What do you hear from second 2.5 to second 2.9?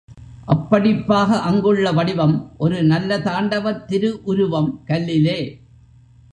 ஒரு